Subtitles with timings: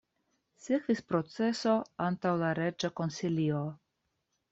[0.67, 1.73] Sekvis proceso
[2.05, 3.61] antaŭ la reĝa konsilio.